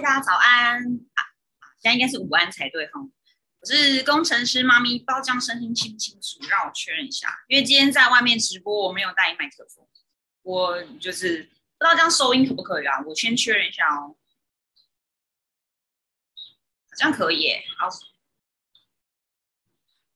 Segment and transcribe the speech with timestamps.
[0.00, 0.76] 大家早安
[1.14, 1.20] 啊！
[1.80, 3.00] 现在应该是午安才对哈。
[3.60, 6.38] 我是工程师妈咪，包浆声音清不清楚？
[6.48, 9.84] 让我确认一下，因为今天在外面直播，我没有带麦克风，
[10.42, 11.42] 我就是
[11.78, 13.02] 不知道这样收音可不可以啊？
[13.06, 14.16] 我先确认一下哦，
[16.90, 17.52] 好像可以。
[17.76, 17.88] 好，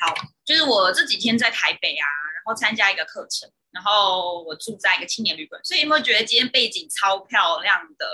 [0.00, 3.50] 好，就是我这几天在台北啊，然后参加一个课程。
[3.72, 8.06] 然后我住在一个青年旅馆，所以有没有觉得今天背景超漂亮的？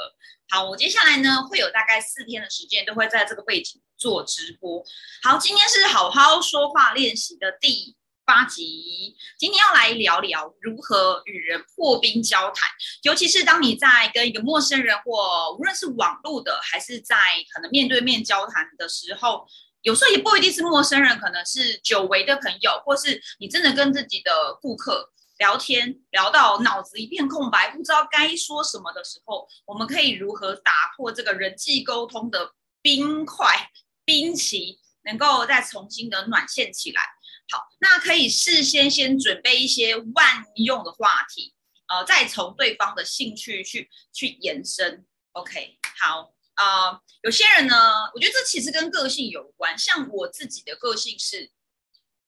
[0.48, 4.84] 好，我接下来呢会有大概四天的时间都会在这个背景做直播。
[5.22, 12.68] 好，今天是好好说话练习的第八集，今天要来聊聊如何与人破冰交谈，
[13.02, 17.16] 尤其是当你在跟一个陌生人或无论是网络的还是在
[17.52, 19.46] 可能面对面交谈的时候，
[19.82, 25.12] 有时候也不一定是陌生人，可能是久违的朋友，或是你真的跟自己的顾客。
[25.38, 33.70] 聊天聊到脑子一片空白，不知道该说什么的时候，我们可以如何打破这个人际沟通的冰块
[34.06, 37.02] 冰期，能够再重新的暖线起来？
[37.50, 41.54] 好，那可以事先先准备一些万用的话题，
[41.88, 45.06] 呃，再从对方的兴趣去去延伸。
[45.32, 47.76] OK，好，呃，有些人呢，
[48.14, 51.50] 我觉得这其实跟个性有关，像我自己的个性是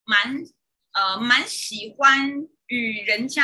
[0.05, 0.45] 蛮
[0.93, 2.47] 呃蛮喜欢。
[2.69, 3.43] 与人家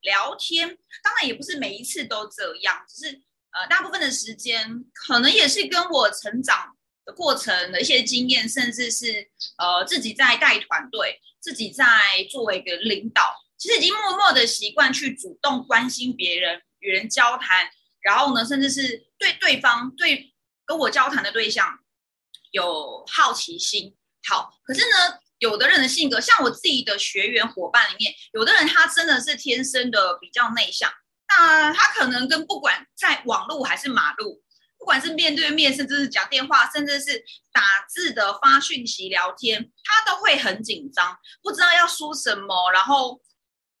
[0.00, 0.68] 聊天，
[1.02, 11.86] 当然也不是每一次都这样，只是呃，大部分的时间可能也是跟我成长的过程的一些经验，甚至是呃自己在带团队，自己在
[12.30, 20.34] 作为一个领导，其实已经默默的习惯去主动关心别人，与人交谈，然后呢，甚至是对对方对
[20.66, 21.78] 跟我交谈的对象
[22.50, 23.96] 有好奇心。
[24.28, 25.23] 好，可是呢。
[25.38, 30.90] 有的人的性格，像我自己的学员伙伴里面，有的人他真的是天生的比较内向，
[31.28, 34.42] 那他可能跟不管在网络还是马路，
[34.78, 43.20] 不管是面对面，甚至是讲电话，甚至是打字的发讯息聊天，他都会很紧张，不知道要说什么，然后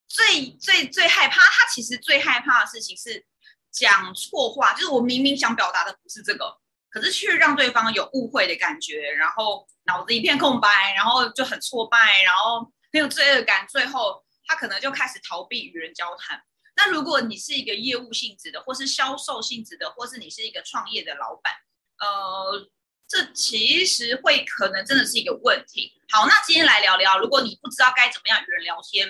[0.08, 3.24] 最最最害怕，他其实最害怕的事情是
[3.70, 6.58] 讲错话，就是我明明想表达的不是这个。
[6.94, 12.60] 可是却让对方有误会的感觉，然后脑子一片空白，然后就很挫败，然后
[12.92, 16.40] 很有罪恶感，最后他可能就开始逃避与人交谈。
[16.76, 21.52] 那如果你是一个业务性质的，或是销售性质的，或是你是一个创业的老板，
[21.98, 22.70] 呃，
[23.08, 26.00] 这其实会可能真的是一个问题。
[26.12, 29.08] 好，那今天来聊聊，如果你不知道该怎么样与人聊天，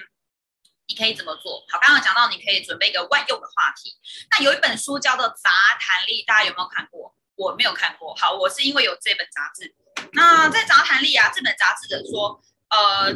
[0.87, 1.62] 你可以怎么做？
[1.71, 3.93] 好，刚刚讲到你可以准备一个万用的话题。
[4.31, 7.15] 那有一本书叫做《杂谈力》，大家有没有看过？
[7.37, 9.75] 我没有看过，好，我是因为有这本杂志。
[10.12, 13.12] 那在杂谈里啊，这本杂志的说，呃，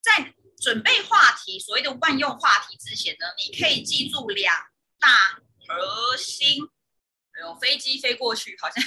[0.00, 4.54] 在准备话题，所谓的万用话题之前呢，你可以记住两
[4.98, 5.08] 大
[5.66, 6.68] 核心。
[7.40, 8.84] 有飞机飞过去，好像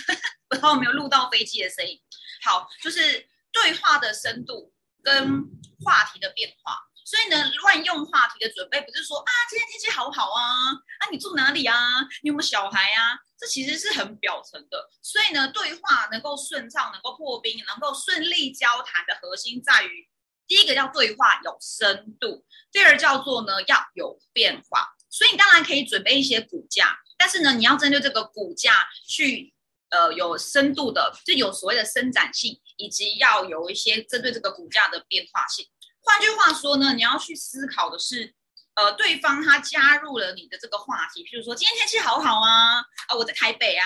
[0.48, 2.00] 不知道有没有录到飞机的声音。
[2.44, 4.72] 好，就是对话的深度
[5.02, 5.42] 跟
[5.84, 6.78] 话题的变化。
[7.04, 10.70] 所以呢，乱用话题的准备不是说啊，今天天气好不好啊，
[11.00, 12.02] 啊，你住哪里啊？
[12.22, 13.18] 你有没有小孩啊？
[13.44, 14.90] 这其实是很表层的。
[15.02, 20.08] 所以呢，对话能够顺畅，能够破冰，能够顺利交谈的核心在于，
[20.48, 24.96] 第一个叫对话有深度，第二叫做呢要有变化。
[25.10, 29.54] 所以你当然可以准备一些骨架，但是呢，你要针对这个骨架去，
[29.90, 35.68] 呃，有深度的，就有所谓的伸展性，以及要有一些针对这个骨架的变化性。
[36.02, 38.34] 换句话说呢，你要去思考的是，
[38.76, 43.86] 呃，对方他加入了你的这个话题，譬如说今天天气好好啊，啊，我在台北啊，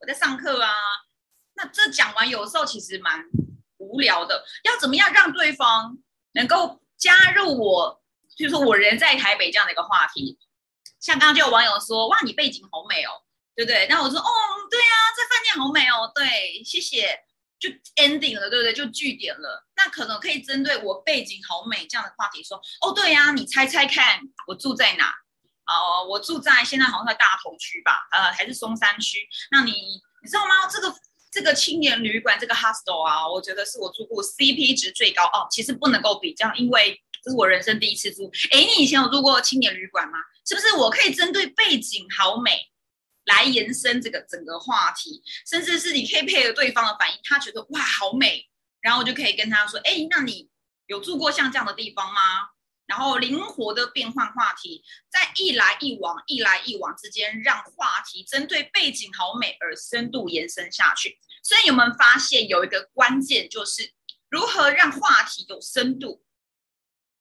[0.00, 0.72] 我在上课啊，
[1.54, 3.24] 那这讲完有时候其实蛮
[3.78, 5.96] 无聊的，要怎么样让对方
[6.32, 8.02] 能够加入我，
[8.36, 10.38] 譬如说我人在台北这样的一个话题，
[10.98, 13.22] 像刚刚就有网友说，哇，你背景好美哦，
[13.54, 13.86] 对不对？
[13.88, 14.24] 那我说，哦，
[14.68, 17.20] 对啊，这饭店好美哦，对，谢谢。
[17.68, 18.72] 就 ending 了，对不对？
[18.72, 19.66] 就据点了。
[19.76, 25.06] 那可能可以针对我背景好美这样的话题说，哦，对呀，你猜猜看，我住在哪？
[25.66, 29.18] 哦，我住在现在好像在大同区吧，呃，还是松山区？
[29.50, 29.72] 那你
[30.22, 30.66] 你知道吗？
[30.70, 30.94] 这个
[31.32, 35.46] 这个青年旅馆这个 hostel 啊，我觉得是我住过 CP 值最高哦。
[35.50, 38.30] 其实不能够比较，因为这是我人生第一次住。
[38.52, 40.18] 哎，你以前有住过青年旅馆吗？
[40.46, 40.74] 是不是？
[40.76, 42.70] 我可以针对背景好美。
[43.24, 48.48] 来延伸这个整个话题，甚至是你可以配合对方的反应，他觉得哇好美，
[48.80, 50.50] 然后我就可以跟他说，哎，那你
[50.86, 52.20] 有住过像这样的地方吗？
[52.86, 61.18] 然后灵活的变换话题，在一来一往、一来一往之间，让话题针对背景好美而深度延伸下去。
[61.42, 63.90] 所以有没有发现有一个关键，就是
[64.28, 66.22] 如何让话题有深度？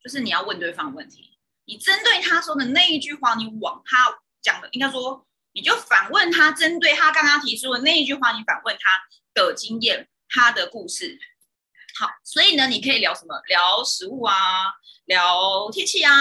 [0.04, 5.26] 就是你要问对方问题，你针对他说的那一句话，你往他讲的应该说。
[5.54, 9.04] 你就反问他，针对他刚刚提出的那一句话，你反问他
[9.34, 11.20] 的经验，他的故事。
[12.00, 13.40] 好，所以呢，你可以聊什么？
[13.48, 14.36] 聊食物啊，
[15.06, 16.12] 聊天气啊，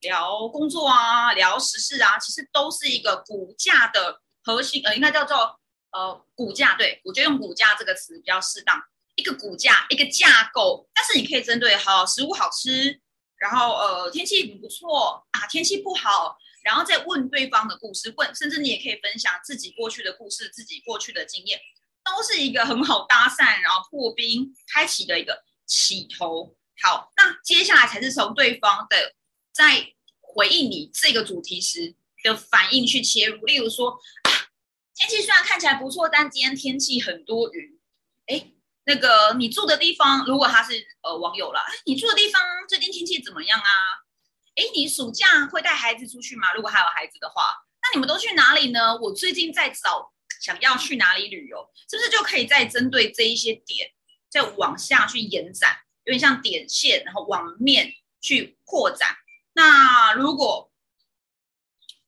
[0.00, 5.60] 聊工作啊，聊时事啊，其实都是一个骨架的核心，呃，应该叫做
[5.90, 6.74] 呃骨架。
[6.76, 8.82] 对，我觉得用骨架这个词比较适当，
[9.16, 10.88] 一个骨架，一个架构。
[10.94, 12.98] 但是你可以针对好食物好吃，
[13.42, 21.60] 然后呃天气不错啊，天气不好，然后再问对方的故事，问，甚至你也可以分享自己过去的故事，自己过去的经验。
[22.04, 26.56] 都是一个很好搭讪，然后破冰开启的一个起头。
[26.82, 29.14] 好，那接下来才是从对方的
[29.52, 33.44] 在回应你这个主题时的反应去切入。
[33.44, 33.98] 例如说，
[34.94, 37.78] 天气虽然看起来不错，但今天天气很多云。
[38.26, 38.52] 哎，
[38.84, 43.70] 那个你住的地方，如果他是呃网友了，你住的地方最近天气怎么样啊？
[44.56, 46.52] 哎，你暑假会带孩子出去吗？
[46.54, 48.96] 如果还有孩子的话，那你们都去哪里呢？
[48.96, 50.10] 我最近在找。
[50.40, 53.88] 想要去哪里旅游，是不是就可以再针对这一些点，
[54.28, 59.14] 再往下去延展，有点像点线，然后往面去扩展。
[59.52, 60.72] 那如果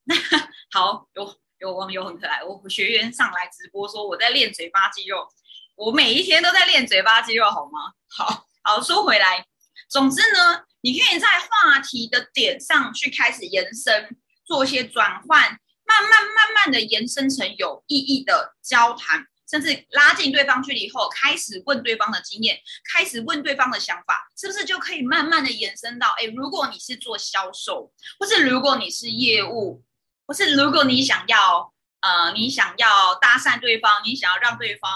[0.03, 0.17] 那
[0.73, 5.29] 好，有有网友很可爱，我学员上来直播说我在练嘴巴肌肉，
[5.77, 7.93] 我每一天都在练嘴巴肌肉，好吗？
[8.09, 9.47] 好好说回来，
[9.89, 15.59] 总之呢，你可以在话题的点上去开始延伸，做一些转换。
[15.87, 22.59] 慢慢慢慢的延伸成有意义的交谈，甚至拉近对方距离后，开始问对方的经验，
[22.91, 29.85] 开始问对方的想法，是不是就可以慢慢的延伸到，哎，如果你是做销售，或是如果你是业务，
[30.27, 34.91] 或是如果你想要，呃，你想要搭讪对方，你想要让对方，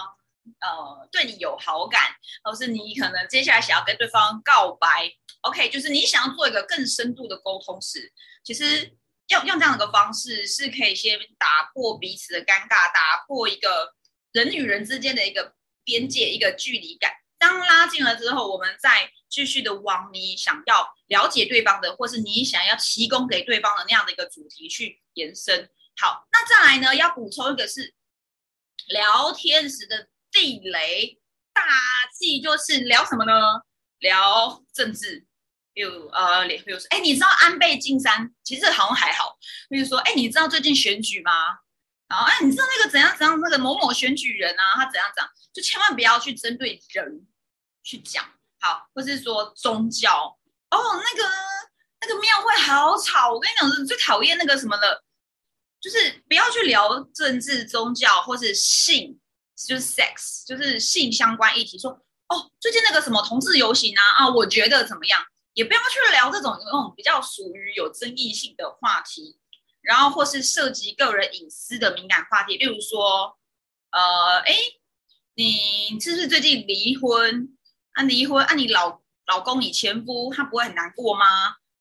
[0.61, 2.15] 呃，对你有好感，
[2.45, 5.11] 或是你可能接下来想要跟对方告白
[5.43, 8.13] ，OK，就是你想要做一个更深度的沟通时，
[8.43, 8.97] 其实。
[9.29, 13.93] 用用这样的一个方式，是可以先打破彼此的尴尬，打破一个
[14.33, 15.55] 人与人之间的一个
[15.85, 17.13] 边界、一个距离感。
[17.37, 25.69] 当拉近了之后，我们再继续的往你想要了解对方的，或是你想要提供给对方的那样的一个主题去延伸。
[26.01, 27.95] 好，那再来呢，要补充一个是
[28.87, 31.19] 聊天时的地雷
[31.53, 31.63] 大
[32.19, 33.33] 忌，就是聊什么呢？
[33.99, 35.27] 聊政治。
[35.75, 38.35] 有呃，比如说，哎，你知道安倍晋三？
[38.43, 39.39] 其实好像还好。
[39.69, 41.33] 比如说，哎，你知道最近选举吗？
[42.09, 45.31] 然后，哎，你知道那个怎样怎样那个某某选举人啊，他怎样怎样？
[45.53, 47.27] 就千万不要去针对人
[47.85, 48.25] 去讲，
[48.59, 50.37] 好，或是说宗教
[50.71, 51.31] 哦，那个
[52.01, 53.33] 那个庙会好吵。
[53.33, 55.05] 我跟你讲，最讨厌那个什么了，
[55.81, 59.21] 就是不要去聊政治、宗教或是性，
[59.67, 61.79] 就是 sex，就是性相关议题。
[61.79, 61.91] 说
[62.29, 65.21] 哦，最近那个什么同志游行啊，啊，我觉得怎么样？
[65.55, 69.37] 也不要去聊这种那种比较属于有争议性的话题，
[69.81, 73.37] 然后或是涉及个人隐私的敏感话题，例如说，
[73.91, 74.55] 呃，哎，
[75.35, 77.49] 你是不是最近离婚？
[77.95, 81.27] 啊，离婚啊，你老老公、你前夫他不会很难过吗？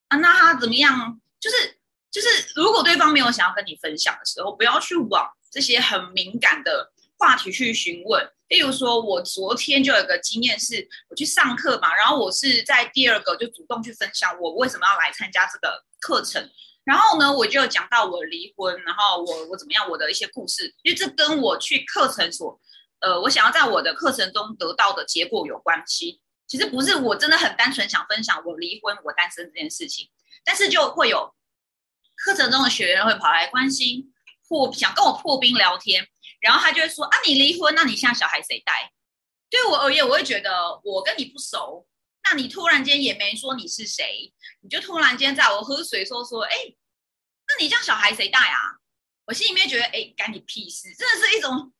[0.07, 1.21] 啊，那他怎么样？
[1.39, 1.77] 就是
[2.09, 8.29] 就是，如果对方没有想要跟你分享的时候，不要去往这些很敏感的话题去询问。
[8.47, 16.49] 例如说，我昨天就有个经验，是我去上课嘛，然后我是在第二个就主动去分享我为什么要来参加这个课程，
[16.85, 22.57] 然后呢，我就讲到我离婚，然后我我怎么样，我的一些故事，因为这跟我去课程所，
[23.01, 26.21] 呃，我想要在我的课程中得到的结果有关系。
[26.47, 30.09] 其实不是我真的很单纯想分享我离婚、我单身这件事情，
[30.45, 31.35] 但是就会有
[32.15, 34.13] 课程中的学员会跑来关心
[34.47, 36.07] 破，想跟我破冰聊天。
[36.39, 38.91] 然后他就会说啊，你离婚，那你现在小孩谁带？
[39.49, 41.87] 对我而言，我会觉得我跟你不熟，
[42.29, 46.55] 那你突然间也没说你是谁，你就突然间在我喝水说说，哎，
[47.47, 48.59] 那你这样小孩谁带啊？
[49.25, 50.93] 我心里面觉得，哎，干你屁事！
[50.95, 51.73] 真的是一种，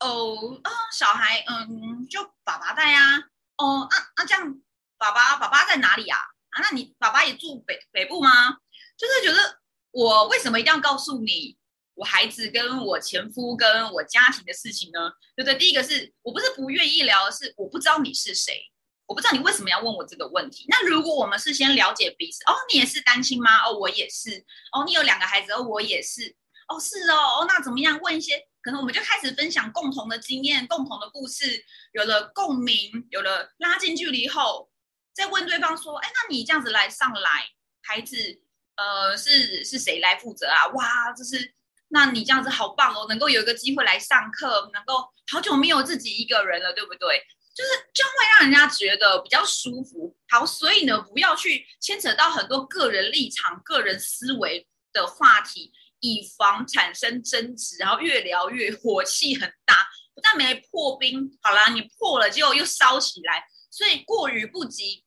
[0.00, 3.18] 哦啊，小孩，嗯，就爸爸带啊，
[3.56, 4.60] 哦啊啊，这样，
[4.98, 6.18] 爸爸爸爸在哪里啊？
[6.50, 8.58] 啊，那你爸爸也住北北部吗？
[8.96, 9.60] 就是觉得
[9.90, 11.56] 我为什么一定要告诉你？
[11.94, 15.54] 我孩子跟我前夫跟我家庭的事情呢，对不对？
[15.56, 18.60] 第一个是我不是不愿意聊，是我不知道你是谁，
[19.06, 20.64] 我不知道你为什么要问我这个问题。
[20.68, 23.64] 那如果我们是先了解彼此，哦，你也是单亲吗？
[23.64, 24.44] 哦，我也是。
[24.72, 26.34] 哦，你有两个孩子，哦，我也是。
[26.68, 28.00] 哦，是哦，哦，那怎么样？
[28.00, 34.70] 问一些，可能我们就开始分享共同的经验、共同的故事，有了共鸣，有了拉近距离后，
[35.12, 37.48] 再问对方说，哎，那你这样子来上来，
[37.82, 38.40] 孩子，
[38.76, 40.68] 呃，是是谁来负责啊？
[40.68, 41.54] 哇，这是。
[41.92, 47.22] 那你这样子好棒哦，能够有一个机会来上课，能够好久没有自己一个人了，对不对？
[47.54, 50.16] 就是就会让人家觉得比较舒服。
[50.30, 55.70] 好，所以呢，不要去牵扯到很多个人立场、个人思维的话题，
[56.00, 59.76] 以防产生争执，然后越聊越火气很大。
[60.14, 65.04] 不但没破冰，好啦，你破了，结果又烧起来，所以过于不及。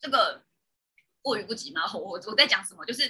[0.00, 0.44] 这个
[1.20, 1.82] 过于不及吗？
[1.94, 2.84] 我我在讲什么？
[2.84, 3.02] 就是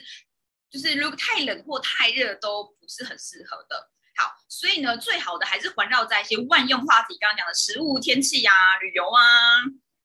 [0.70, 3.90] 就是如果太冷或太热都不是很适合的。
[4.16, 9.22] 好，所以呢，最好的还是环绕在一些万用话题，刚刚讲的食物、天气呀、旅游啊，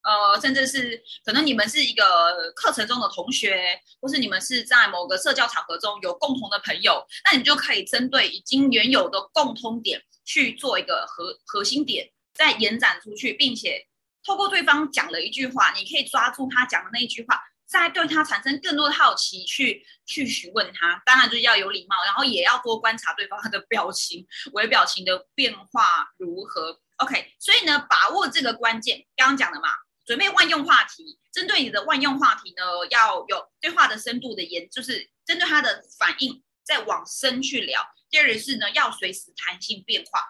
[0.03, 13.87] 呃，甚至是可能你们是一个课程中的同学，或是你们是在某个社交场合中有共同的朋友，那你就可以针对已经原有的共通点去做一个核核心点，再延展出去，并且
[14.23, 17.41] 透过对方讲了一句话，你可以抓住他讲的那一句话。
[17.65, 26.79] 再对他产生更多的好奇，去去询问他，当然就是要有礼貌，然后也要多观察对方他的表情、微表情的变化如何。
[26.97, 29.69] OK，所以呢，把握这个关键，刚刚讲的嘛，
[30.05, 37.83] 准备万用话题，针对你的万用话题呢，要有对话的深度的研，就是针对他的反应再往深去聊。
[38.09, 40.23] 第二是呢，要随时弹性变化，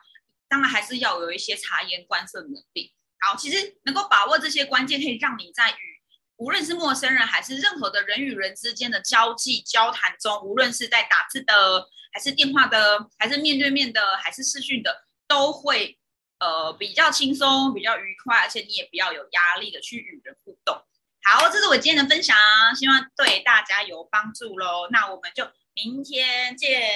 [0.47, 2.95] 当然还是要有一些察言观色的能力。
[3.19, 6.01] 好，其实能够把握这些关键，可以让你在与
[6.37, 15.97] 无论是陌生人还是任何的人与人之间的交际交谈中，无论是在打字的，还是电话的，还是面对面的，还是视讯的，都会
[16.39, 20.75] 呃比较轻松、比较愉快，而且你也比较有压力的去与人互动。
[21.23, 22.35] 好，这是我今天的分享，
[22.75, 24.89] 希望对大家有帮助喽。
[24.91, 26.89] 那我们就明天见，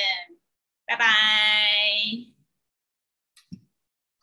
[0.86, 2.37] 拜拜。